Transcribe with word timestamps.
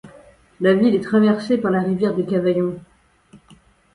La 0.61 0.73
ville 0.73 0.95
est 0.95 1.03
traversée 1.03 1.59
par 1.59 1.69
la 1.69 1.81
rivière 1.81 2.15
de 2.15 2.23
Cavaillon. 2.23 2.79